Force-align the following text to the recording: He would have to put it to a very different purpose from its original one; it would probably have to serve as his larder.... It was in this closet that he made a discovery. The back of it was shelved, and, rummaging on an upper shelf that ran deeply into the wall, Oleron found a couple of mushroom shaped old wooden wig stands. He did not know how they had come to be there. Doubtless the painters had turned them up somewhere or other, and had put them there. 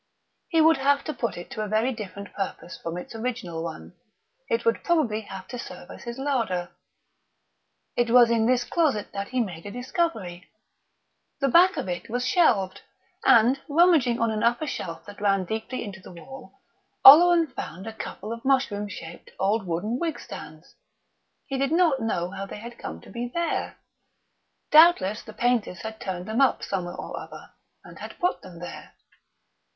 He 0.49 0.61
would 0.61 0.77
have 0.77 1.03
to 1.03 1.13
put 1.13 1.37
it 1.37 1.51
to 1.51 1.61
a 1.61 1.67
very 1.67 1.93
different 1.93 2.33
purpose 2.33 2.75
from 2.75 2.97
its 2.97 3.13
original 3.13 3.61
one; 3.63 3.93
it 4.49 4.65
would 4.65 4.83
probably 4.83 5.21
have 5.21 5.47
to 5.49 5.59
serve 5.59 5.91
as 5.91 6.05
his 6.05 6.17
larder.... 6.17 6.71
It 7.95 8.09
was 8.09 8.31
in 8.31 8.47
this 8.47 8.63
closet 8.63 9.09
that 9.13 9.27
he 9.27 9.39
made 9.39 9.67
a 9.67 9.71
discovery. 9.71 10.49
The 11.39 11.49
back 11.49 11.77
of 11.77 11.87
it 11.87 12.09
was 12.09 12.25
shelved, 12.25 12.81
and, 13.25 13.59
rummaging 13.69 14.19
on 14.19 14.31
an 14.31 14.41
upper 14.41 14.65
shelf 14.65 15.05
that 15.05 15.21
ran 15.21 15.45
deeply 15.45 15.83
into 15.83 15.99
the 15.99 16.11
wall, 16.11 16.53
Oleron 17.05 17.45
found 17.53 17.85
a 17.85 17.93
couple 17.93 18.33
of 18.33 18.43
mushroom 18.43 18.87
shaped 18.87 19.29
old 19.37 19.67
wooden 19.67 19.99
wig 19.99 20.19
stands. 20.19 20.73
He 21.45 21.59
did 21.59 21.71
not 21.71 22.01
know 22.01 22.31
how 22.31 22.47
they 22.47 22.57
had 22.57 22.79
come 22.79 23.01
to 23.01 23.11
be 23.11 23.27
there. 23.31 23.77
Doubtless 24.71 25.21
the 25.21 25.31
painters 25.33 25.81
had 25.81 25.99
turned 26.01 26.25
them 26.25 26.41
up 26.41 26.63
somewhere 26.63 26.95
or 26.95 27.19
other, 27.19 27.51
and 27.83 27.99
had 27.99 28.17
put 28.17 28.41
them 28.41 28.57
there. 28.57 28.93